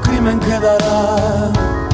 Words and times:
crimen 0.00 0.38
quedará. 0.40 1.85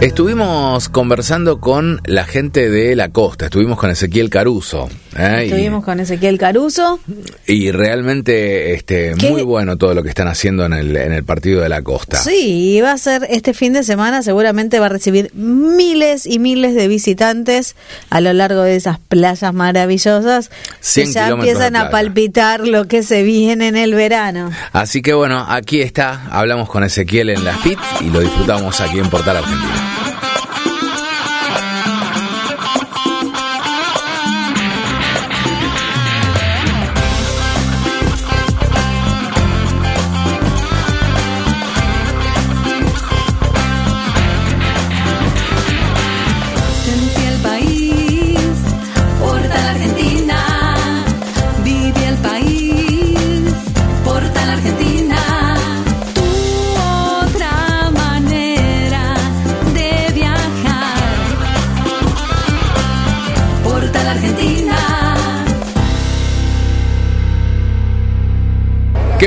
Estuvimos 0.00 0.88
conversando 0.88 1.60
con 1.60 2.00
la 2.04 2.24
gente 2.24 2.70
de 2.70 2.94
la 2.94 3.08
costa, 3.08 3.46
estuvimos 3.46 3.78
con 3.78 3.90
Ezequiel 3.90 4.28
Caruso. 4.30 4.88
¿eh? 5.16 5.44
Estuvimos 5.44 5.84
con 5.84 5.98
Ezequiel 6.00 6.38
Caruso. 6.38 7.00
Y, 7.46 7.68
y 7.68 7.72
realmente 7.72 8.74
este, 8.74 9.14
¿Qué? 9.18 9.30
muy 9.30 9.42
bueno 9.42 9.78
todo 9.78 9.94
lo 9.94 10.02
que 10.02 10.08
están 10.08 10.28
haciendo 10.28 10.66
en 10.66 10.72
el, 10.72 10.96
en 10.96 11.12
el 11.12 11.24
partido 11.24 11.62
de 11.62 11.68
la 11.68 11.82
costa. 11.82 12.18
Sí, 12.18 12.80
va 12.82 12.92
a 12.92 12.98
ser 12.98 13.26
este 13.30 13.54
fin 13.54 13.72
de 13.72 13.82
semana, 13.82 14.22
seguramente 14.22 14.78
va 14.78 14.86
a 14.86 14.90
recibir 14.90 15.30
miles 15.34 16.26
y 16.26 16.38
miles 16.38 16.74
de 16.74 16.88
visitantes 16.88 17.76
a 18.10 18.20
lo 18.20 18.32
largo 18.32 18.62
de 18.62 18.76
esas 18.76 18.98
playas 18.98 19.54
maravillosas 19.54 20.48
que 20.48 20.54
100 20.80 21.12
ya 21.12 21.28
empiezan 21.28 21.76
a 21.76 21.90
palpitar 21.90 22.66
lo 22.66 22.86
que 22.86 23.02
se 23.02 23.22
viene 23.22 23.68
en 23.68 23.76
el 23.76 23.94
verano. 23.94 24.50
Así 24.72 25.02
que 25.02 25.14
bueno, 25.14 25.44
aquí 25.48 25.80
está, 25.80 26.26
hablamos 26.30 26.68
con 26.68 26.84
Ezequiel 26.84 27.30
en 27.30 27.44
la 27.44 27.54
FIT 27.54 27.78
y 28.02 28.10
lo 28.10 28.20
disfrutamos 28.20 28.63
aquí 28.72 28.98
en 28.98 29.10
Portal 29.10 29.36
Argentina. 29.36 30.03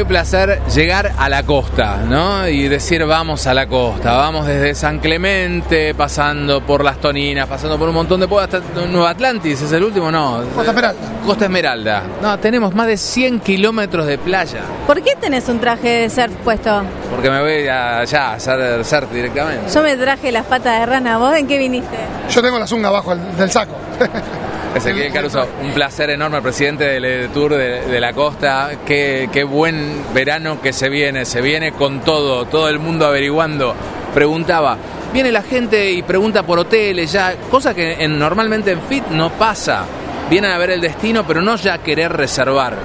Placer 0.08 0.62
llegar 0.74 1.12
a 1.18 1.30
la 1.30 1.44
costa, 1.44 1.98
¿no? 2.08 2.48
Y 2.48 2.68
decir 2.68 3.06
vamos 3.06 3.46
a 3.48 3.54
la 3.54 3.68
costa, 3.68 4.14
vamos 4.14 4.48
desde 4.48 4.74
San 4.76 5.00
Clemente, 5.00 5.94
pasando 5.94 6.62
por 6.66 6.84
Las 6.84 7.00
Toninas, 7.00 7.48
pasando 7.48 7.78
por 7.78 7.90
un 7.90 7.96
montón 7.96 8.20
de 8.20 8.28
pueblos 8.28 8.54
hasta 8.54 8.86
Nueva 8.88 9.10
Atlantis, 9.12 9.62
¿es 9.62 9.72
el 9.72 9.84
último? 9.84 10.12
No. 10.12 10.42
Costa 10.56 10.72
Esmeralda. 10.72 11.02
Costa 11.26 11.46
Esmeralda. 11.46 12.04
No, 12.22 12.40
tenemos 12.40 12.74
más 12.74 12.88
de 12.88 12.98
100 12.98 13.40
kilómetros 13.42 14.06
de 14.08 14.18
playa, 14.18 14.62
¿Por 14.86 15.02
qué 15.04 15.16
tenés 15.20 15.48
un 15.50 15.60
traje 15.60 15.90
de 15.90 16.10
surf 16.10 16.34
puesto? 16.44 16.82
porque 17.12 17.30
me 17.30 17.42
voy 17.42 17.68
allá 17.68 18.30
a 18.30 18.34
hacer 18.34 18.84
surf 18.86 19.12
directamente. 19.12 19.72
Yo 19.74 19.82
me 19.82 19.96
traje 19.98 20.32
las 20.32 20.46
patas 20.46 20.80
de 20.80 20.86
rana. 20.86 21.18
¿Vos 21.18 21.36
en 21.36 21.48
qué 21.48 21.58
viniste? 21.58 21.98
Yo 22.30 22.42
tengo 22.42 22.58
la 22.60 22.68
zunga 22.68 22.90
abajo 22.90 23.16
del, 23.16 23.38
del 23.38 23.52
saco. 23.52 23.76
Ezequiel 24.76 25.12
Caruso, 25.12 25.46
un 25.64 25.72
placer 25.72 26.10
enorme, 26.12 26.42
presidente 26.42 26.84
del 26.84 27.04
EDETUR 27.06 27.56
de, 27.56 27.82
de 27.88 28.00
la 28.00 28.14
costa. 28.14 28.70
Qué, 28.86 29.28
qué 29.32 29.44
buen 29.44 30.04
verano 30.14 30.62
que 30.62 30.72
se 30.72 30.90
viene, 30.90 31.26
se 31.26 31.42
viene 31.42 31.72
con 31.72 32.02
todo, 32.02 32.46
todo 32.46 32.70
el 32.70 32.78
mundo 32.80 33.08
averiguando. 33.08 33.73
Preguntaba, 34.14 34.78
viene 35.14 35.32
la 35.32 35.42
gente 35.42 35.92
y 35.92 36.04
pregunta 36.04 36.44
por 36.44 36.60
hoteles 36.60 37.12
ya, 37.12 37.36
cosa 37.50 37.73
que 37.73 37.94
en- 38.04 38.20
normalmente 38.20 38.72
en 38.72 38.82
FIT 38.82 39.08
no 39.10 39.32
pasa. 39.32 39.84
Vienen 40.30 40.52
a 40.52 40.58
ver 40.58 40.72
el 40.72 40.82
destino, 40.82 41.26
pero 41.26 41.42
no 41.42 41.56
ya 41.56 41.80
querer 41.80 42.12
reservar. 42.14 42.76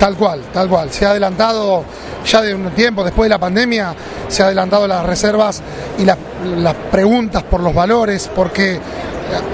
Tal 0.00 0.16
cual, 0.16 0.40
tal 0.52 0.68
cual. 0.68 0.90
Se 0.90 1.06
ha 1.06 1.10
adelantado 1.10 1.84
ya 2.26 2.42
de 2.42 2.54
un 2.54 2.70
tiempo, 2.70 3.04
después 3.04 3.26
de 3.26 3.30
la 3.34 3.38
pandemia, 3.38 3.94
se 4.28 4.42
ha 4.42 4.46
adelantado 4.46 4.86
las 4.88 5.04
reservas 5.06 5.62
y 5.98 6.04
las, 6.04 6.18
las 6.56 6.74
preguntas 6.90 7.42
por 7.44 7.60
los 7.60 7.72
valores, 7.74 8.28
porque 8.34 8.78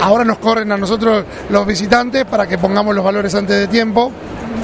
ahora 0.01 0.25
nos 0.25 0.39
corren 0.39 0.71
a 0.73 0.77
nosotros 0.77 1.25
los 1.51 1.67
visitantes 1.67 2.25
para 2.25 2.47
que 2.47 2.59
pongamos 2.59 2.95
los 2.95 3.05
valores 3.05 3.35
antes 3.35 3.59
de 3.59 3.67
tiempo 3.69 4.13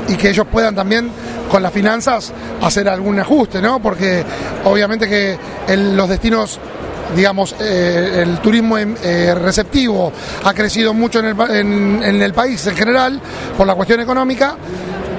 y 0.09 0.17
que 0.17 0.31
ellos 0.31 0.47
puedan 0.51 0.75
también 0.75 1.11
con 1.51 1.63
las 1.63 1.73
finanzas 1.73 2.33
hacer 2.63 2.89
algún 2.89 3.19
ajuste, 3.19 3.61
¿no? 3.63 3.81
Porque 3.81 4.25
obviamente 4.65 5.09
que 5.09 5.39
los 5.77 6.09
destinos 6.09 6.61
digamos, 7.17 7.57
eh, 7.59 8.23
el 8.23 8.39
turismo 8.41 8.77
eh, 8.77 9.35
receptivo 9.35 10.13
ha 10.45 10.53
crecido 10.53 10.93
mucho 10.93 11.21
en 11.21 12.23
el 12.23 12.35
país 12.35 12.67
en 12.67 12.77
general 12.77 13.19
por 13.57 13.67
la 13.67 13.75
cuestión 13.75 14.01
económica 14.01 14.57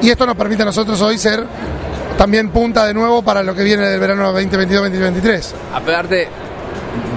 y 0.02 0.10
esto 0.10 0.26
nos 0.26 0.36
permite 0.36 0.62
a 0.62 0.66
nosotros 0.66 1.02
hoy 1.02 1.18
ser 1.18 1.44
también 2.18 2.50
punta 2.50 2.86
de 2.86 2.94
nuevo 2.94 3.22
para 3.22 3.44
lo 3.44 3.56
que 3.56 3.64
viene 3.64 3.88
del 3.88 4.00
verano 4.00 4.34
2022-2023. 4.38 5.52
Aparte, 5.74 6.28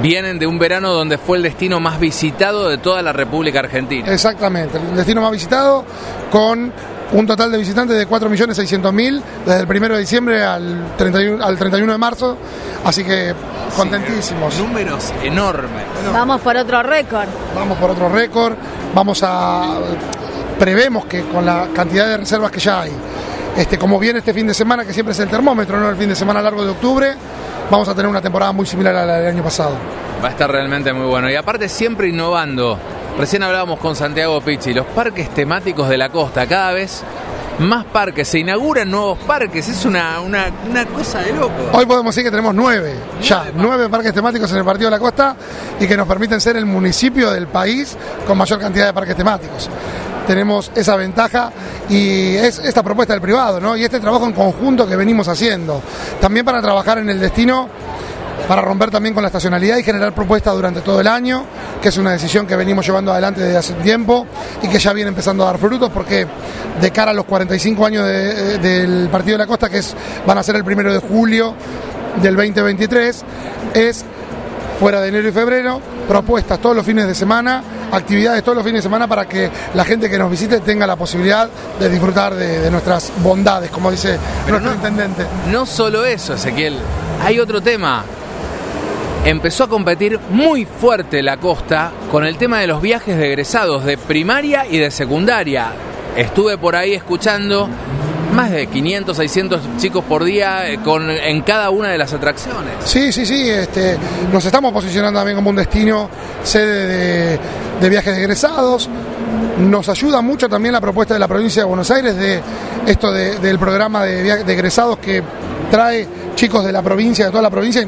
vienen 0.03 0.39
de 0.39 0.47
un 0.47 0.59
verano 0.59 0.93
donde 0.93 1.19
fue 1.19 1.37
el 1.37 1.43
destino 1.43 1.81
más 1.81 1.99
visitado 2.01 2.69
de 2.69 2.79
toda 2.79 3.03
la 3.03 3.13
República 3.13 3.61
Argentina. 3.61 4.13
Exactamente, 4.13 4.79
el 4.79 4.97
destino 4.97 5.21
más 5.21 5.31
visitado 5.31 5.85
con 6.31 6.73
un 7.13 7.27
total 7.27 7.53
de 7.53 7.59
visitantes 7.59 7.97
de 7.97 8.09
4.600.000 8.09 9.23
desde 9.45 9.61
el 9.61 9.67
1 9.69 9.95
de 9.95 10.01
diciembre 10.01 10.43
al 10.43 10.95
31, 10.97 11.45
al 11.45 11.59
31 11.59 11.93
de 11.93 11.99
marzo, 11.99 12.39
así 12.85 13.05
que 13.05 13.35
contentísimos. 13.77 14.59
Números 14.59 15.13
enormes. 15.23 15.85
Vamos 16.13 16.41
por 16.41 16.57
otro 16.57 16.83
récord. 16.83 17.29
vamos 17.55 17.79
por 17.79 17.91
otro 17.91 18.09
récord, 18.09 18.55
vamos 18.95 19.21
a 19.23 19.79
prevemos 20.59 21.07
que 21.07 21.23
con 21.23 21.45
la 21.45 21.69
cantidad 21.75 22.07
de 22.07 22.19
reservas 22.19 22.51
que 22.51 22.61
ya 22.61 22.83
hay, 22.83 22.93
este, 23.57 23.79
como 23.79 23.99
viene 23.99 24.21
este 24.21 24.33
fin 24.33 24.47
de 24.47 24.55
semana, 24.55 24.85
que 24.85 24.93
siempre 24.93 25.13
es 25.13 25.19
el 25.19 25.29
termómetro, 25.29 25.79
no 25.79 25.91
el 25.91 25.97
fin 25.97 26.09
de 26.09 26.15
semana 26.15 26.41
largo 26.41 26.65
de 26.65 26.71
octubre, 26.71 27.15
vamos 27.73 27.89
a 27.89 27.95
tener 27.95 28.07
una 28.07 28.21
temporada 28.21 28.53
muy 28.53 28.67
similar 28.67 28.95
a 28.95 29.07
la 29.07 29.17
del 29.17 29.29
año 29.29 29.43
pasado. 29.43 29.73
Va 30.23 30.29
a 30.29 30.31
estar 30.33 30.51
realmente 30.51 30.93
muy 30.93 31.07
bueno. 31.07 31.31
Y 31.31 31.35
aparte 31.35 31.71
siempre 31.71 32.09
innovando. 32.09 32.79
Recién 33.19 33.43
hablábamos 33.43 33.79
con 33.79 33.97
Santiago 33.97 34.41
Picci, 34.43 34.75
los 34.75 34.85
parques 34.87 35.31
temáticos 35.31 35.89
de 35.89 35.97
la 35.97 36.11
costa, 36.11 36.47
cada 36.47 36.73
vez 36.73 37.03
más 37.59 37.85
parques, 37.87 38.29
se 38.29 38.39
inauguran 38.39 38.91
nuevos 38.91 39.19
parques, 39.21 39.69
es 39.69 39.85
una, 39.85 40.21
una, 40.21 40.47
una 40.69 40.87
cosa 40.87 41.21
de 41.21 41.33
loco. 41.33 41.53
Hoy 41.73 41.85
podemos 41.87 42.15
decir 42.15 42.25
que 42.25 42.31
tenemos 42.31 42.55
nueve, 42.55 42.95
ya, 43.23 43.51
nueve 43.55 43.89
parques 43.89 44.15
temáticos 44.15 44.51
en 44.53 44.59
el 44.59 44.65
Partido 44.65 44.91
de 44.91 44.97
la 44.97 44.99
Costa 44.99 45.37
y 45.79 45.87
que 45.87 45.97
nos 45.97 46.07
permiten 46.07 46.41
ser 46.41 46.57
el 46.57 46.67
municipio 46.67 47.31
del 47.31 47.47
país 47.47 47.97
con 48.27 48.39
mayor 48.39 48.59
cantidad 48.59 48.87
de 48.87 48.93
parques 48.93 49.17
temáticos. 49.17 49.69
Tenemos 50.27 50.71
esa 50.75 50.97
ventaja 50.97 51.51
y 51.89 52.37
es 52.37 52.59
esta 52.61 52.83
propuesta 52.83 53.13
del 53.13 53.21
privado, 53.23 53.61
¿no? 53.61 53.77
Y 53.77 53.85
este 53.85 53.99
trabajo 54.01 54.25
en 54.27 54.33
conjunto 54.33 54.87
que 54.87 54.95
venimos 54.97 55.27
haciendo. 55.29 55.83
También 56.21 56.45
para 56.47 56.63
trabajar 56.63 56.99
en 56.99 57.11
el 57.11 57.19
destino, 57.19 57.69
para 58.47 58.63
romper 58.63 58.91
también 58.91 59.15
con 59.15 59.23
la 59.23 59.29
estacionalidad 59.29 59.77
y 59.79 59.83
generar 59.83 60.13
propuestas 60.15 60.55
durante 60.55 60.81
todo 60.81 61.01
el 61.01 61.07
año, 61.09 61.45
que 61.81 61.89
es 61.89 61.97
una 61.97 62.13
decisión 62.13 62.47
que 62.47 62.55
venimos 62.57 62.87
llevando 62.87 63.11
adelante 63.13 63.41
desde 63.41 63.57
hace 63.59 63.73
tiempo 63.75 64.27
y 64.63 64.69
que 64.69 64.79
ya 64.79 64.93
viene 64.93 65.09
empezando 65.09 65.43
a 65.45 65.47
dar 65.47 65.59
frutos 65.59 65.91
porque 65.91 66.27
de 66.81 66.91
cara 66.91 67.11
a 67.11 67.15
los 67.15 67.25
45 67.25 67.85
años 67.87 68.07
de- 68.07 68.59
del 68.59 69.09
Partido 69.11 69.35
de 69.35 69.39
la 69.45 69.47
Costa, 69.47 69.69
que 69.69 69.79
es, 69.79 69.95
van 70.27 70.39
a 70.39 70.43
ser 70.43 70.57
el 70.57 70.65
primero 70.65 70.93
de 70.93 70.99
julio 71.01 71.55
del 72.23 72.37
2023, 72.37 73.25
es 73.75 74.05
fuera 74.81 75.01
de 75.01 75.09
enero 75.09 75.29
y 75.29 75.33
febrero, 75.33 75.81
propuestas 76.09 76.59
todos 76.61 76.75
los 76.77 76.85
fines 76.85 77.07
de 77.07 77.15
semana, 77.15 77.63
actividades 77.91 78.43
todos 78.43 78.57
los 78.57 78.65
fines 78.65 78.79
de 78.79 78.83
semana 78.83 79.07
para 79.09 79.27
que 79.27 79.51
la 79.75 79.85
gente 79.85 80.09
que 80.11 80.19
nos 80.19 80.31
visite 80.31 80.61
tenga 80.61 80.87
la 80.87 80.97
posibilidad 80.97 81.49
de 81.79 81.89
disfrutar 81.89 82.35
de, 82.35 82.61
de 82.61 82.71
nuestras 82.71 83.13
bondades, 83.23 83.71
como 83.71 83.91
dice 83.91 84.19
Pero 84.45 84.59
nuestro 84.61 84.71
no- 84.71 84.77
intendente. 84.89 85.27
No 85.51 85.67
solo 85.67 86.05
eso, 86.05 86.35
Ezequiel, 86.35 86.77
hay 87.25 87.39
otro 87.39 87.61
tema. 87.61 88.05
Empezó 89.25 89.65
a 89.65 89.69
competir 89.69 90.19
muy 90.31 90.65
fuerte 90.67 91.23
la 91.23 91.37
costa 91.37 91.93
con 92.11 92.25
el 92.25 92.37
tema 92.37 92.59
de 92.59 92.67
los 92.67 92.83
viajes 92.83 93.17
de 93.17 93.29
egresados 93.29 93.85
de 93.85 93.97
primaria 93.97 94.67
y 94.69 94.79
de 94.79 94.91
secundaria. 94.91 95.69
Estuve 96.17 96.59
por 96.59 96.75
ahí 96.75 96.93
escuchando 96.95 97.69
más 98.33 98.51
de 98.51 98.67
500, 98.67 99.17
600 99.17 99.61
chicos 99.79 100.05
por 100.05 100.25
día 100.25 100.69
eh, 100.71 100.79
con, 100.83 101.11
en 101.11 101.43
cada 101.43 101.71
una 101.71 101.89
de 101.89 101.99
las 101.99 102.13
atracciones. 102.13 102.73
Sí, 102.85 103.13
sí, 103.13 103.27
sí, 103.27 103.49
este, 103.49 103.97
nos 104.33 104.45
estamos 104.45 104.73
posicionando 104.73 105.21
también 105.21 105.37
como 105.37 105.51
un 105.51 105.57
destino 105.57 106.09
sede 106.43 106.87
de, 106.87 107.39
de 107.81 107.89
viajes 107.89 108.15
de 108.15 108.21
egresados. 108.23 108.89
Nos 109.59 109.89
ayuda 109.89 110.21
mucho 110.23 110.49
también 110.49 110.73
la 110.73 110.81
propuesta 110.81 111.15
de 111.15 111.21
la 111.21 111.29
provincia 111.29 111.63
de 111.63 111.67
Buenos 111.69 111.91
Aires 111.91 112.17
de 112.17 112.41
esto 112.87 113.13
de- 113.13 113.39
del 113.39 113.59
programa 113.59 114.05
de, 114.05 114.45
de 114.45 114.53
egresados 114.53 114.99
que 114.99 115.23
trae 115.71 116.07
chicos 116.35 116.65
de 116.65 116.73
la 116.73 116.83
provincia, 116.83 117.27
de 117.27 117.31
toda 117.31 117.43
la 117.43 117.51
provincia. 117.51 117.87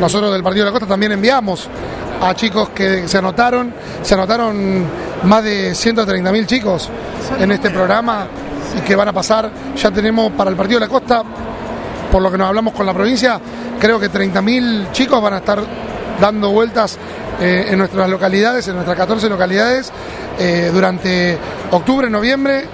Nosotros 0.00 0.32
del 0.32 0.42
Partido 0.42 0.64
de 0.64 0.70
la 0.70 0.72
Costa 0.72 0.86
también 0.88 1.12
enviamos 1.12 1.68
a 2.20 2.34
chicos 2.34 2.70
que 2.70 3.06
se 3.08 3.18
anotaron, 3.18 3.72
se 4.02 4.14
anotaron 4.14 4.84
más 5.24 5.44
de 5.44 5.74
130 5.74 6.32
mil 6.32 6.46
chicos 6.46 6.88
en 7.38 7.52
este 7.52 7.70
programa 7.70 8.26
y 8.76 8.80
que 8.80 8.94
van 8.94 9.08
a 9.08 9.12
pasar, 9.12 9.50
ya 9.76 9.90
tenemos 9.90 10.32
para 10.32 10.50
el 10.50 10.56
Partido 10.56 10.80
de 10.80 10.86
la 10.86 10.92
Costa 10.92 11.22
por 12.10 12.22
lo 12.22 12.30
que 12.30 12.38
nos 12.38 12.48
hablamos 12.48 12.72
con 12.72 12.86
la 12.86 12.94
provincia, 12.94 13.40
creo 13.80 13.98
que 13.98 14.10
30.000 14.10 14.92
chicos 14.92 15.20
van 15.20 15.34
a 15.34 15.38
estar 15.38 15.62
dando 16.20 16.50
vueltas 16.50 16.98
eh, 17.40 17.66
en 17.68 17.78
nuestras 17.78 18.08
localidades, 18.08 18.66
en 18.68 18.74
nuestras 18.74 18.96
14 18.96 19.28
localidades, 19.28 19.92
eh, 20.38 20.70
durante 20.72 21.38
octubre, 21.70 22.08
noviembre 22.08 22.64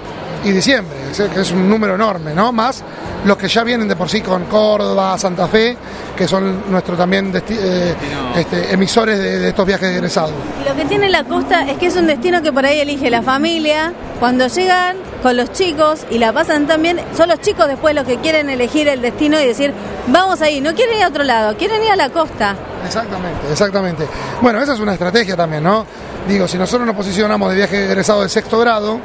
y 0.43 0.51
diciembre. 0.51 0.95
que, 1.33 1.41
es 1.41 1.51
un 1.51 1.69
número 1.69 1.95
enorme, 1.95 2.33
¿no? 2.33 2.51
Más 2.51 2.83
los 3.25 3.37
que 3.37 3.47
ya 3.47 3.63
vienen 3.63 3.87
de 3.87 3.95
por 3.95 4.09
sí 4.09 4.21
con 4.21 4.45
Córdoba, 4.45 5.17
Santa 5.17 5.47
Fe, 5.47 5.77
que 6.17 6.27
son 6.27 6.69
nuestros 6.69 6.97
también 6.97 7.31
desti- 7.31 7.57
eh, 7.57 7.95
este, 8.35 8.73
emisores 8.73 9.17
de, 9.17 9.39
de 9.39 9.49
estos 9.49 9.65
viajes 9.65 9.89
de 9.89 9.95
egresados. 9.95 10.31
Y 10.63 10.67
lo 10.69 10.75
que 10.75 10.85
tiene 10.85 11.09
la 11.09 11.23
costa 11.23 11.63
es 11.69 11.77
que 11.77 11.87
es 11.87 11.95
un 11.95 12.07
destino 12.07 12.41
que 12.41 12.51
por 12.51 12.65
ahí 12.65 12.79
elige 12.79 13.09
la 13.09 13.21
familia. 13.21 13.93
Cuando 14.19 14.47
llegan 14.47 14.97
con 15.21 15.37
los 15.37 15.51
chicos 15.53 16.05
y 16.09 16.17
la 16.17 16.33
pasan 16.33 16.67
también, 16.67 16.99
son 17.15 17.29
los 17.29 17.39
chicos 17.41 17.67
después 17.67 17.95
los 17.95 18.05
que 18.05 18.17
quieren 18.17 18.49
elegir 18.49 18.87
el 18.87 19.01
destino 19.01 19.39
y 19.39 19.45
decir, 19.45 19.73
vamos 20.07 20.41
ahí, 20.41 20.59
no 20.61 20.73
quieren 20.73 20.97
ir 20.97 21.03
a 21.03 21.07
otro 21.07 21.23
lado, 21.23 21.55
quieren 21.57 21.81
ir 21.83 21.91
a 21.91 21.95
la 21.95 22.09
costa. 22.09 22.55
Exactamente, 22.85 23.39
exactamente. 23.51 24.07
Bueno, 24.41 24.61
esa 24.61 24.73
es 24.73 24.79
una 24.79 24.93
estrategia 24.93 25.35
también, 25.37 25.63
¿no? 25.63 25.85
Digo, 26.27 26.47
si 26.47 26.57
nosotros 26.57 26.85
nos 26.85 26.95
posicionamos 26.95 27.49
de 27.49 27.55
viaje 27.55 27.85
egresado 27.85 28.21
de 28.23 28.29
sexto 28.29 28.59
grado, 28.59 28.99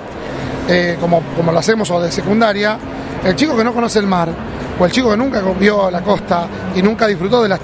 eh, 0.68 0.96
como, 1.00 1.22
como 1.36 1.50
lo 1.50 1.58
hacemos, 1.58 1.90
o 1.90 2.00
de 2.00 2.12
secundaria, 2.12 2.78
el 3.24 3.34
chico 3.34 3.56
que 3.56 3.64
no 3.64 3.72
conoce 3.72 3.98
el 3.98 4.06
mar, 4.06 4.28
o 4.78 4.84
el 4.84 4.92
chico 4.92 5.10
que 5.10 5.16
nunca 5.16 5.40
vio 5.58 5.90
la 5.90 6.02
costa 6.02 6.46
y 6.74 6.82
nunca 6.82 7.06
disfrutó 7.06 7.42
de 7.42 7.48
los 7.48 7.58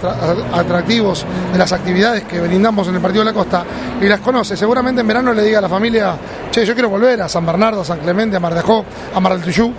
atractivos, 0.52 1.24
de 1.52 1.58
las 1.58 1.72
actividades 1.72 2.24
que 2.24 2.40
brindamos 2.40 2.88
en 2.88 2.96
el 2.96 3.00
Partido 3.00 3.24
de 3.24 3.30
la 3.30 3.34
Costa, 3.34 3.64
y 4.00 4.06
las 4.06 4.20
conoce, 4.20 4.56
seguramente 4.56 5.02
en 5.02 5.06
verano 5.06 5.32
le 5.32 5.42
diga 5.42 5.58
a 5.58 5.62
la 5.62 5.68
familia, 5.68 6.16
che, 6.50 6.64
yo 6.64 6.74
quiero 6.74 6.88
volver 6.88 7.22
a 7.22 7.28
San 7.28 7.46
Bernardo, 7.46 7.82
a 7.82 7.84
San 7.84 7.98
Clemente, 8.00 8.36
a 8.36 8.40
Mar 8.40 8.54
de 8.54 8.60
Ajó, 8.60 8.84
a 9.14 9.20
Mar 9.20 9.34
del 9.34 9.42
Tuyú, 9.42 9.72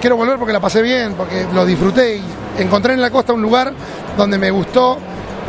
quiero 0.00 0.16
volver 0.16 0.38
porque 0.38 0.52
la 0.52 0.60
pasé 0.60 0.82
bien, 0.82 1.14
porque 1.14 1.46
lo 1.52 1.64
disfruté 1.64 2.16
y 2.16 2.22
encontré 2.58 2.94
en 2.94 3.00
la 3.00 3.10
costa 3.10 3.32
un 3.32 3.42
lugar 3.42 3.72
donde 4.16 4.38
me 4.38 4.50
gustó 4.50 4.98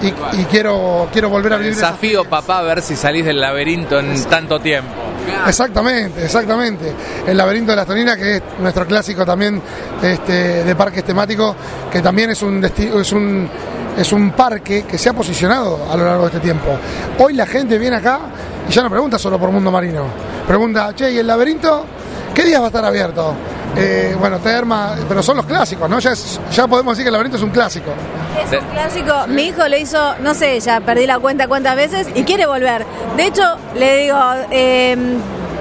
y, 0.02 0.08
y 0.08 0.46
quiero, 0.46 1.08
quiero 1.12 1.30
volver 1.30 1.54
a 1.54 1.58
vivir. 1.58 1.74
esa 1.74 1.88
Desafío, 1.88 2.26
papá, 2.26 2.60
a 2.60 2.64
ver 2.64 2.82
si 2.82 2.96
salís 2.96 3.26
del 3.26 3.40
laberinto 3.40 4.00
en 4.00 4.24
tanto 4.26 4.60
tiempo. 4.60 5.07
Exactamente, 5.48 6.26
exactamente. 6.26 6.94
El 7.26 7.38
laberinto 7.38 7.72
de 7.72 7.76
las 7.76 7.86
Toninas, 7.86 8.18
que 8.18 8.38
es 8.38 8.44
nuestro 8.60 8.86
clásico 8.86 9.26
también 9.26 9.62
este, 10.02 10.64
de 10.64 10.76
parques 10.76 11.04
temáticos, 11.04 11.56
que 11.92 12.02
también 12.02 12.32
es 12.32 12.42
un, 12.42 12.64
es, 12.64 13.12
un, 13.12 13.50
es 13.98 14.12
un 14.12 14.32
parque 14.32 14.84
que 14.84 14.98
se 14.98 15.10
ha 15.10 15.14
posicionado 15.14 15.88
a 15.92 15.98
lo 15.98 16.06
largo 16.06 16.22
de 16.24 16.28
este 16.28 16.40
tiempo. 16.40 16.78
Hoy 17.20 17.34
la 17.34 17.46
gente 17.46 17.78
viene 17.78 17.98
acá 17.98 18.20
y 18.68 18.72
ya 18.72 18.84
no 18.84 18.90
pregunta 18.90 19.18
solo 19.18 19.40
por 19.40 19.52
mundo 19.52 19.72
marino. 19.72 20.06
Pregunta, 20.48 20.94
che, 20.96 21.12
¿y 21.12 21.18
el 21.18 21.28
laberinto? 21.28 21.86
¿Qué 22.34 22.44
días 22.44 22.62
va 22.62 22.66
a 22.66 22.68
estar 22.68 22.86
abierto? 22.86 23.34
Eh, 23.76 24.16
bueno, 24.20 24.40
Terma, 24.40 24.96
pero 25.08 25.22
son 25.22 25.38
los 25.38 25.46
clásicos, 25.46 25.88
¿no? 25.90 26.00
Ya, 26.00 26.12
es- 26.12 26.40
ya 26.52 26.68
podemos 26.68 26.94
decir 26.94 27.04
que 27.04 27.10
el 27.10 27.14
laberinto 27.14 27.38
es 27.38 27.44
un 27.44 27.52
clásico. 27.52 27.92
Es 28.44 28.60
un 28.60 28.68
clásico. 28.70 29.28
Mi 29.28 29.44
hijo 29.48 29.68
lo 29.68 29.78
hizo, 29.78 30.16
no 30.22 30.34
sé, 30.34 30.60
ya 30.60 30.80
perdí 30.80 31.06
la 31.06 31.20
cuenta 31.20 31.48
cuántas 31.48 31.76
veces 31.76 32.08
y 32.16 32.24
quiere 32.24 32.46
volver. 32.48 32.86
De 33.16 33.26
hecho, 33.28 33.44
le 33.76 33.98
digo, 34.04 34.18
eh, 34.52 34.96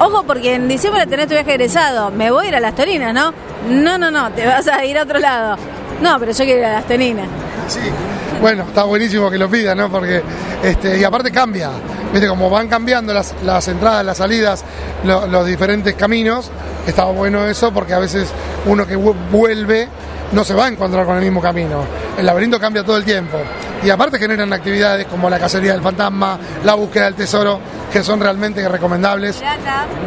ojo 0.00 0.22
porque 0.24 0.54
en 0.54 0.68
diciembre 0.68 1.06
tenés 1.06 1.26
tu 1.26 1.34
viaje 1.34 1.52
egresado. 1.54 2.10
Me 2.10 2.30
voy 2.30 2.46
a 2.46 2.48
ir 2.48 2.56
a 2.56 2.60
las 2.60 2.74
Torinas, 2.74 3.12
¿no? 3.12 3.32
No, 3.68 3.98
no, 3.98 4.10
no, 4.10 4.30
te 4.32 4.46
vas 4.46 4.66
a 4.68 4.82
ir 4.84 4.98
a 4.98 5.02
otro 5.02 5.18
lado. 5.18 5.56
No, 6.00 6.18
pero 6.18 6.32
yo 6.32 6.44
quiero 6.44 6.60
ir 6.60 6.66
a 6.66 6.72
las 6.74 6.86
Torinas. 6.86 7.26
Sí. 7.68 7.80
Bueno, 8.40 8.64
está 8.68 8.84
buenísimo 8.84 9.30
que 9.30 9.38
lo 9.38 9.48
pida, 9.50 9.74
¿no? 9.74 9.90
Porque, 9.90 10.22
este, 10.62 10.98
y 10.98 11.04
aparte 11.04 11.30
cambia, 11.32 11.70
Como 12.28 12.48
van 12.50 12.68
cambiando 12.68 13.12
las, 13.12 13.34
las 13.44 13.68
entradas, 13.68 14.04
las 14.04 14.16
salidas, 14.16 14.64
lo- 15.04 15.26
los 15.26 15.46
diferentes 15.46 15.94
caminos, 15.94 16.50
está 16.86 17.04
bueno 17.04 17.46
eso 17.46 17.72
porque 17.72 17.92
a 17.94 17.98
veces 17.98 18.28
uno 18.64 18.86
que 18.86 18.96
vu- 18.96 19.14
vuelve 19.30 19.88
no 20.32 20.42
se 20.44 20.54
va 20.54 20.64
a 20.64 20.68
encontrar 20.68 21.04
con 21.06 21.16
el 21.16 21.22
mismo 21.22 21.40
camino. 21.42 21.84
El 22.18 22.24
laberinto 22.26 22.58
cambia 22.58 22.82
todo 22.82 22.96
el 22.96 23.04
tiempo. 23.04 23.36
Y 23.84 23.90
aparte 23.90 24.18
generan 24.18 24.52
actividades 24.52 25.06
como 25.06 25.28
la 25.28 25.38
cacería 25.38 25.72
del 25.72 25.82
fantasma, 25.82 26.38
la 26.64 26.74
búsqueda 26.74 27.04
del 27.04 27.14
tesoro, 27.14 27.60
que 27.96 28.04
son 28.04 28.20
realmente 28.20 28.68
recomendables. 28.68 29.42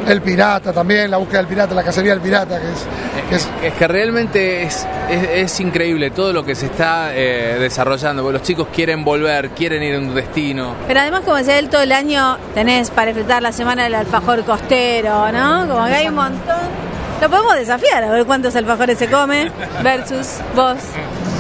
El 0.07 0.21
pirata 0.21 0.71
también, 0.71 1.09
la 1.09 1.17
búsqueda 1.17 1.39
del 1.39 1.47
pirata, 1.47 1.73
la 1.73 1.83
cacería 1.83 2.11
del 2.11 2.21
pirata, 2.21 2.59
que 2.59 2.67
es... 2.67 2.85
que 3.29 3.35
es- 3.35 3.49
Es 3.63 3.73
que 3.73 3.87
realmente 3.87 4.63
es, 4.63 4.85
es, 5.09 5.29
es 5.33 5.59
increíble 5.59 6.11
todo 6.11 6.31
lo 6.33 6.43
que 6.45 6.53
se 6.55 6.67
está 6.67 7.09
eh, 7.13 7.57
desarrollando, 7.59 8.21
porque 8.23 8.37
los 8.39 8.47
chicos 8.47 8.67
quieren 8.73 9.03
volver, 9.03 9.49
quieren 9.51 9.81
ir 9.83 9.95
a 9.95 9.99
un 9.99 10.13
destino. 10.15 10.75
Pero 10.87 10.99
además, 10.99 11.21
como 11.25 11.35
decía 11.37 11.57
él, 11.59 11.69
todo 11.69 11.81
el 11.81 11.91
año 11.91 12.37
tenés 12.53 12.89
para 12.91 13.07
disfrutar 13.07 13.41
la 13.41 13.51
semana 13.51 13.83
del 13.83 13.95
alfajor 13.95 14.43
costero, 14.45 15.31
¿no? 15.31 15.67
Como 15.67 15.85
que 15.87 15.93
hay 15.93 16.07
un 16.07 16.15
montón. 16.15 16.89
Lo 17.21 17.29
podemos 17.29 17.55
desafiar, 17.55 18.03
a 18.03 18.09
ver 18.11 18.25
cuántos 18.25 18.55
alfajores 18.55 18.97
se 18.97 19.07
come 19.07 19.51
versus 19.83 20.39
vos. 20.55 20.77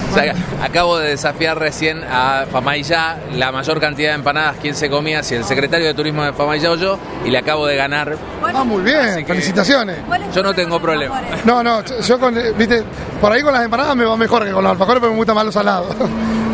O 0.09 0.13
sea, 0.13 0.33
acabo 0.63 0.97
de 0.97 1.09
desafiar 1.09 1.57
recién 1.59 2.03
a 2.03 2.45
Famayá 2.51 3.17
la 3.35 3.51
mayor 3.51 3.79
cantidad 3.79 4.09
de 4.09 4.15
empanadas, 4.15 4.55
quién 4.61 4.73
se 4.75 4.89
comía, 4.89 5.21
si 5.23 5.35
el 5.35 5.43
secretario 5.43 5.85
de 5.87 5.93
turismo 5.93 6.23
de 6.23 6.33
Famayá 6.33 6.71
o 6.71 6.75
yo, 6.75 6.97
y 7.25 7.29
le 7.29 7.37
acabo 7.37 7.67
de 7.67 7.75
ganar. 7.75 8.15
Ah, 8.53 8.63
muy 8.63 8.81
bien, 8.81 9.25
felicitaciones. 9.27 9.97
Yo 10.33 10.41
no 10.41 10.53
tengo 10.55 10.79
problema. 10.81 11.21
No, 11.45 11.61
no, 11.63 11.83
yo- 11.83 12.19
con, 12.19 12.35
viste, 12.57 12.83
por 13.21 13.31
ahí 13.31 13.41
con 13.43 13.53
las 13.53 13.63
empanadas 13.63 13.95
me 13.95 14.05
va 14.05 14.17
mejor 14.17 14.43
que 14.45 14.51
con 14.51 14.63
los 14.63 14.71
alfajores, 14.71 14.99
pero 14.99 15.11
me 15.11 15.17
gusta 15.17 15.33
más 15.33 15.45
los 15.45 15.53
salados. 15.53 15.95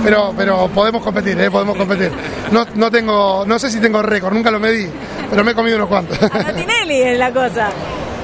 Pero, 0.06 0.36
pero 0.38 0.68
podemos 0.68 1.02
competir, 1.02 1.42
¿eh? 1.42 1.50
podemos 1.50 1.76
competir. 1.76 2.12
No, 2.52 2.64
no 2.76 2.92
tengo, 2.92 3.44
no 3.48 3.58
sé 3.58 3.72
si 3.72 3.80
tengo 3.80 4.04
récord, 4.04 4.34
nunca 4.36 4.52
lo 4.52 4.60
medí, 4.60 4.88
pero 5.32 5.44
me 5.44 5.50
he 5.50 5.56
comido 5.56 5.78
unos 5.78 5.88
cuantos. 5.90 6.22
A 6.22 6.54
Tinelli 6.54 7.02
es 7.02 7.18
la 7.18 7.32
cosa. 7.32 7.70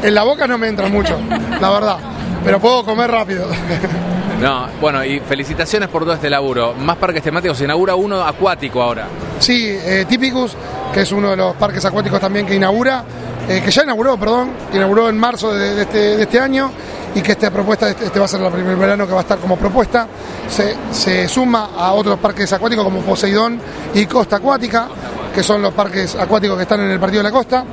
En 0.03 0.13
la 0.13 0.21
boca 0.21 0.45
no 0.45 0.59
me 0.59 0.67
entra 0.67 0.87
mucho, 0.89 1.17
la 1.59 1.69
verdad, 1.71 1.97
pero 2.45 2.59
puedo 2.59 2.85
comer 2.85 3.09
rápido. 3.09 3.47
No, 4.41 4.67
bueno, 4.81 5.05
y 5.05 5.19
felicitaciones 5.19 5.87
por 5.87 6.01
todo 6.03 6.15
este 6.15 6.27
laburo. 6.27 6.73
Más 6.73 6.97
parques 6.97 7.21
temáticos, 7.21 7.59
se 7.59 7.65
inaugura 7.65 7.93
uno 7.93 8.23
acuático 8.23 8.81
ahora. 8.81 9.07
Sí, 9.39 9.67
eh, 9.69 10.05
Típicus, 10.09 10.53
que 10.91 11.01
es 11.01 11.11
uno 11.11 11.29
de 11.29 11.37
los 11.37 11.55
parques 11.55 11.85
acuáticos 11.85 12.19
también 12.19 12.47
que 12.47 12.55
inaugura, 12.55 13.03
eh, 13.47 13.61
que 13.63 13.69
ya 13.69 13.83
inauguró, 13.83 14.17
perdón, 14.17 14.49
que 14.71 14.77
inauguró 14.77 15.09
en 15.09 15.17
marzo 15.17 15.53
de, 15.53 15.81
este, 15.83 16.17
de 16.17 16.23
este 16.23 16.39
año 16.39 16.71
y 17.13 17.21
que 17.21 17.33
esta 17.33 17.51
propuesta, 17.51 17.87
este, 17.87 18.05
este 18.05 18.17
va 18.17 18.25
a 18.25 18.27
ser 18.27 18.41
el 18.41 18.51
primer 18.51 18.75
verano 18.77 19.05
que 19.05 19.13
va 19.13 19.19
a 19.19 19.21
estar 19.21 19.37
como 19.37 19.57
propuesta, 19.57 20.07
se, 20.49 20.75
se 20.91 21.27
suma 21.27 21.69
a 21.77 21.91
otros 21.93 22.17
parques 22.17 22.51
acuáticos 22.51 22.83
como 22.83 23.01
Poseidón 23.01 23.59
y 23.93 24.07
Costa 24.07 24.37
Acuática, 24.37 24.87
que 25.35 25.43
son 25.43 25.61
los 25.61 25.71
parques 25.73 26.15
acuáticos 26.15 26.57
que 26.57 26.63
están 26.63 26.79
en 26.79 26.89
el 26.89 26.99
Partido 26.99 27.21
de 27.21 27.29
la 27.29 27.31
Costa. 27.31 27.63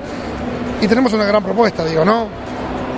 Y 0.82 0.87
tenemos 0.87 1.12
una 1.15 1.25
gran 1.25 1.43
propuesta, 1.43 1.82
digo, 1.82 2.05
¿no? 2.05 2.29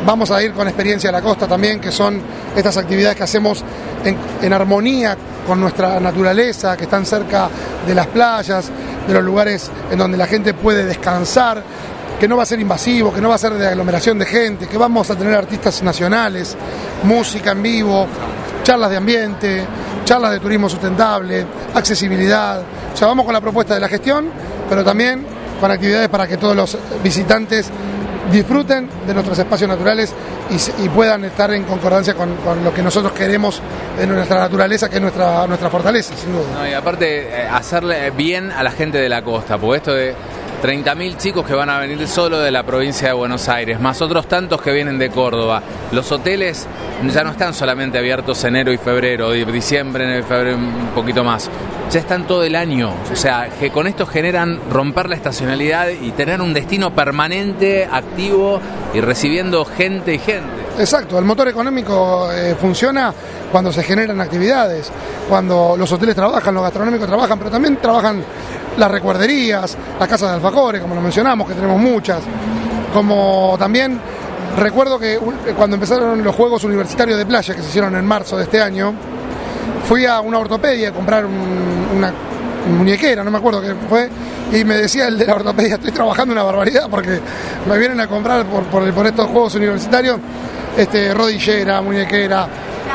Vamos 0.04 0.30
a 0.30 0.42
ir 0.42 0.52
con 0.52 0.66
experiencia 0.66 1.10
a 1.10 1.12
la 1.12 1.20
costa 1.20 1.46
también, 1.46 1.80
que 1.80 1.92
son 1.92 2.20
estas 2.56 2.76
actividades 2.76 3.16
que 3.16 3.22
hacemos 3.22 3.62
en, 4.04 4.16
en 4.40 4.52
armonía 4.52 5.16
con 5.46 5.60
nuestra 5.60 6.00
naturaleza, 6.00 6.76
que 6.76 6.84
están 6.84 7.04
cerca 7.04 7.48
de 7.86 7.94
las 7.94 8.06
playas, 8.06 8.70
de 9.06 9.14
los 9.14 9.22
lugares 9.22 9.70
en 9.90 9.98
donde 9.98 10.16
la 10.16 10.26
gente 10.26 10.54
puede 10.54 10.84
descansar, 10.84 11.62
que 12.18 12.28
no 12.28 12.36
va 12.36 12.42
a 12.42 12.46
ser 12.46 12.60
invasivo, 12.60 13.12
que 13.12 13.20
no 13.20 13.30
va 13.30 13.34
a 13.34 13.38
ser 13.38 13.54
de 13.54 13.66
aglomeración 13.66 14.18
de 14.18 14.26
gente, 14.26 14.66
que 14.66 14.76
vamos 14.76 15.10
a 15.10 15.16
tener 15.16 15.34
artistas 15.34 15.82
nacionales, 15.82 16.56
música 17.04 17.52
en 17.52 17.62
vivo, 17.62 18.06
charlas 18.62 18.90
de 18.90 18.96
ambiente, 18.96 19.66
charlas 20.04 20.32
de 20.32 20.40
turismo 20.40 20.68
sustentable, 20.68 21.46
accesibilidad. 21.74 22.62
O 22.92 22.96
sea, 22.96 23.06
vamos 23.08 23.24
con 23.24 23.32
la 23.32 23.40
propuesta 23.40 23.74
de 23.74 23.80
la 23.80 23.88
gestión, 23.88 24.30
pero 24.68 24.84
también 24.84 25.24
con 25.60 25.70
actividades 25.70 26.08
para 26.08 26.26
que 26.26 26.36
todos 26.36 26.56
los 26.56 26.76
visitantes 27.02 27.70
disfruten 28.30 28.88
de 29.06 29.14
nuestros 29.14 29.38
espacios 29.38 29.68
naturales 29.68 30.14
y, 30.78 30.88
puedan 30.88 31.24
estar 31.24 31.52
en 31.52 31.64
concordancia 31.64 32.14
con, 32.14 32.30
lo 32.64 32.74
que 32.74 32.82
nosotros 32.82 33.12
queremos 33.12 33.60
de 33.98 34.06
nuestra 34.06 34.38
naturaleza, 34.40 34.88
que 34.88 34.96
es 34.96 35.02
nuestra, 35.02 35.46
nuestra 35.46 35.70
fortaleza, 35.70 36.14
sin 36.16 36.32
duda. 36.32 36.44
No, 36.54 36.68
y 36.68 36.72
aparte, 36.72 37.28
eh, 37.28 37.48
hacerle 37.48 38.10
bien 38.10 38.50
a 38.50 38.62
la 38.62 38.70
gente 38.72 38.98
de 38.98 39.08
la 39.08 39.22
costa, 39.22 39.58
porque 39.58 39.76
esto 39.76 39.94
de 39.94 40.14
30.000 40.62 41.16
chicos 41.16 41.46
que 41.46 41.54
van 41.54 41.70
a 41.70 41.78
venir 41.78 42.06
solo 42.06 42.38
de 42.38 42.50
la 42.50 42.64
provincia 42.64 43.08
de 43.08 43.14
Buenos 43.14 43.48
Aires, 43.48 43.80
más 43.80 44.02
otros 44.02 44.26
tantos 44.26 44.60
que 44.60 44.72
vienen 44.72 44.98
de 44.98 45.08
Córdoba. 45.10 45.62
Los 45.92 46.10
hoteles 46.12 46.66
ya 47.12 47.24
no 47.24 47.30
están 47.30 47.54
solamente 47.54 47.98
abiertos 47.98 48.42
enero 48.44 48.72
y 48.72 48.76
febrero, 48.76 49.30
di- 49.32 49.44
diciembre, 49.44 50.04
enero 50.04 50.20
y 50.20 50.22
febrero, 50.24 50.56
un 50.56 50.90
poquito 50.94 51.24
más. 51.24 51.48
Ya 51.92 51.98
están 51.98 52.26
todo 52.26 52.44
el 52.44 52.54
año. 52.54 52.92
O 53.12 53.16
sea, 53.16 53.48
que 53.58 53.70
con 53.70 53.88
esto 53.88 54.06
generan 54.06 54.60
romper 54.70 55.08
la 55.08 55.16
estacionalidad 55.16 55.88
y 55.88 56.12
tener 56.12 56.40
un 56.40 56.54
destino 56.54 56.94
permanente, 56.94 57.88
activo 57.90 58.60
y 58.94 59.00
recibiendo 59.00 59.64
gente 59.64 60.14
y 60.14 60.18
gente. 60.18 60.60
Exacto, 60.78 61.18
el 61.18 61.24
motor 61.24 61.48
económico 61.48 62.30
eh, 62.32 62.54
funciona 62.60 63.12
cuando 63.50 63.72
se 63.72 63.82
generan 63.82 64.20
actividades, 64.20 64.90
cuando 65.28 65.74
los 65.76 65.90
hoteles 65.90 66.14
trabajan, 66.14 66.54
los 66.54 66.62
gastronómicos 66.62 67.08
trabajan, 67.08 67.38
pero 67.38 67.50
también 67.50 67.76
trabajan 67.78 68.22
las 68.78 68.90
recuerderías, 68.90 69.76
las 69.98 70.08
casas 70.08 70.28
de 70.28 70.34
alfajores, 70.36 70.80
como 70.80 70.94
lo 70.94 71.00
mencionamos, 71.00 71.48
que 71.48 71.54
tenemos 71.54 71.80
muchas, 71.80 72.22
como 72.94 73.56
también 73.58 74.00
recuerdo 74.56 74.98
que 74.98 75.18
cuando 75.56 75.74
empezaron 75.74 76.22
los 76.22 76.34
Juegos 76.34 76.62
Universitarios 76.64 77.18
de 77.18 77.26
Playa, 77.26 77.54
que 77.54 77.62
se 77.62 77.68
hicieron 77.68 77.96
en 77.96 78.04
marzo 78.06 78.36
de 78.36 78.44
este 78.44 78.62
año, 78.62 78.94
fui 79.88 80.06
a 80.06 80.20
una 80.20 80.38
ortopedia 80.38 80.88
a 80.90 80.92
comprar 80.92 81.24
un- 81.26 81.88
una 81.96 82.12
muñequera, 82.76 83.24
no 83.24 83.30
me 83.30 83.38
acuerdo 83.38 83.60
qué 83.62 83.74
fue, 83.88 84.08
y 84.52 84.64
me 84.64 84.76
decía 84.76 85.08
el 85.08 85.18
de 85.18 85.26
la 85.26 85.34
ortopedia, 85.34 85.74
estoy 85.74 85.92
trabajando 85.92 86.32
una 86.32 86.42
barbaridad 86.42 86.88
porque 86.90 87.20
me 87.68 87.78
vienen 87.78 88.00
a 88.00 88.06
comprar 88.06 88.44
por, 88.46 88.64
por, 88.64 88.90
por 88.92 89.06
estos 89.06 89.26
juegos 89.28 89.54
universitarios 89.54 90.18
este, 90.76 91.12
rodillera, 91.14 91.80
muñequera. 91.80 92.46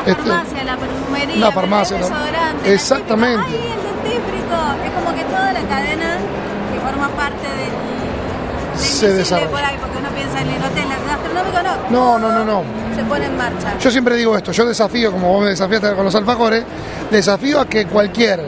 La 0.06 0.12
este, 0.12 0.22
farmacia, 0.30 0.64
la 0.64 0.76
perfumería, 0.76 1.36
la 1.38 1.52
farmacia, 1.52 1.96
el 1.96 2.02
desodorante, 2.02 2.72
Exactamente. 2.74 3.38
La 3.38 3.44
¡Ay, 3.46 3.54
el 3.56 4.04
dentífrico! 4.04 4.56
Es 4.84 4.90
como 4.92 5.14
que 5.16 5.24
toda 5.24 5.52
la 5.52 5.60
cadena 5.62 6.16
que 6.72 6.80
forma 6.80 7.08
parte 7.08 7.42
del 7.42 7.74
se 8.78 9.12
desarrolla. 9.12 9.50
por 9.50 9.60
ahí, 9.60 9.76
porque 9.80 9.98
uno 9.98 10.08
piensa 10.10 10.40
en 10.40 10.48
el 10.48 10.62
hotel 10.62 10.84
gastronómico, 11.06 11.62
no. 11.62 11.90
No, 11.90 12.18
no, 12.18 12.32
no, 12.32 12.44
no. 12.44 12.62
Se 12.94 13.02
pone 13.04 13.26
en 13.26 13.36
marcha. 13.36 13.78
Yo 13.78 13.90
siempre 13.90 14.16
digo 14.16 14.36
esto, 14.36 14.52
yo 14.52 14.64
desafío, 14.66 15.12
como 15.12 15.32
vos 15.32 15.42
me 15.42 15.50
desafiaste 15.50 15.94
con 15.94 16.04
los 16.04 16.14
alfajores, 16.14 16.64
desafío 17.10 17.60
a 17.60 17.66
que 17.66 17.86
cualquier 17.86 18.42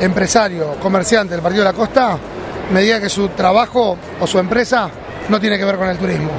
empresario, 0.00 0.76
comerciante 0.80 1.34
del 1.34 1.42
Partido 1.42 1.64
de 1.64 1.70
la 1.70 1.76
Costa 1.76 2.18
me 2.72 2.82
diga 2.82 3.00
que 3.00 3.08
su 3.08 3.28
trabajo 3.28 3.96
o 4.20 4.26
su 4.26 4.38
empresa 4.38 4.88
no 5.28 5.40
tiene 5.40 5.58
que 5.58 5.64
ver 5.64 5.76
con 5.76 5.88
el 5.88 5.98
turismo. 5.98 6.30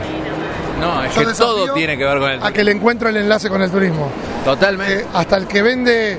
No, 0.79 1.03
es 1.03 1.13
Yo 1.13 1.27
que 1.27 1.33
todo 1.33 1.73
tiene 1.73 1.97
que 1.97 2.05
ver 2.05 2.19
con 2.19 2.31
el 2.31 2.43
A 2.43 2.51
que 2.51 2.63
le 2.63 2.71
encuentro 2.71 3.09
el 3.09 3.17
enlace 3.17 3.49
con 3.49 3.61
el 3.61 3.69
turismo. 3.69 4.09
Totalmente. 4.43 5.01
Eh, 5.01 5.05
hasta 5.13 5.37
el 5.37 5.45
que 5.45 5.61
vende, 5.61 6.17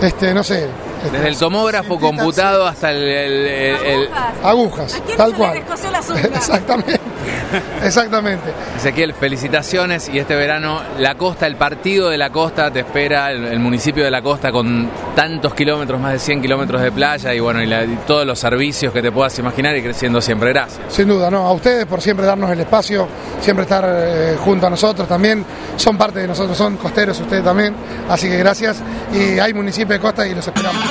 este, 0.00 0.32
no 0.32 0.44
sé. 0.44 0.68
Desde 1.12 1.28
el 1.28 1.38
tomógrafo 1.38 1.98
computado 1.98 2.66
hasta 2.66 2.90
el, 2.90 3.02
el- 3.02 3.46
el- 3.46 3.86
el- 3.86 4.08
Agujas, 4.42 4.94
¿A 4.94 5.00
quién 5.00 5.16
tal 5.16 5.30
se 5.32 5.36
cual. 5.36 5.54
le 5.54 5.64
uñas? 6.10 6.24
Exactamente. 6.36 7.00
Exactamente. 7.84 8.52
Ezequiel, 8.76 9.14
felicitaciones 9.14 10.08
y 10.08 10.18
este 10.18 10.34
verano 10.34 10.80
la 10.98 11.14
costa, 11.16 11.46
el 11.46 11.56
partido 11.56 12.08
de 12.08 12.18
la 12.18 12.30
costa 12.30 12.70
te 12.70 12.80
espera, 12.80 13.30
el, 13.30 13.44
el 13.44 13.58
municipio 13.60 14.04
de 14.04 14.10
la 14.10 14.22
costa 14.22 14.50
con 14.52 14.88
tantos 15.14 15.54
kilómetros, 15.54 16.00
más 16.00 16.12
de 16.12 16.18
100 16.18 16.42
kilómetros 16.42 16.80
de 16.82 16.90
playa 16.92 17.32
y 17.34 17.40
bueno, 17.40 17.62
y, 17.62 17.66
la- 17.66 17.84
y 17.84 17.98
todos 18.06 18.26
los 18.26 18.38
servicios 18.38 18.92
que 18.92 19.02
te 19.02 19.12
puedas 19.12 19.38
imaginar 19.38 19.76
y 19.76 19.82
creciendo 19.82 20.20
siempre. 20.20 20.50
Gracias. 20.50 20.80
Sin 20.92 21.08
duda, 21.08 21.30
no. 21.30 21.46
A 21.46 21.52
ustedes 21.52 21.86
por 21.86 22.00
siempre 22.00 22.26
darnos 22.26 22.50
el 22.50 22.60
espacio, 22.60 23.06
siempre 23.40 23.62
estar 23.64 23.84
eh, 23.86 24.36
junto 24.38 24.66
a 24.66 24.70
nosotros 24.70 25.06
también. 25.08 25.44
Son 25.76 25.96
parte 25.98 26.20
de 26.20 26.28
nosotros, 26.28 26.56
son 26.56 26.76
costeros 26.76 27.18
ustedes 27.20 27.44
también. 27.44 27.74
Así 28.08 28.28
que 28.28 28.38
gracias. 28.38 28.78
Y 29.12 29.38
hay 29.38 29.52
municipio 29.54 29.94
de 29.94 30.00
costa 30.00 30.26
y 30.26 30.34
los 30.34 30.46
esperamos. 30.46 30.82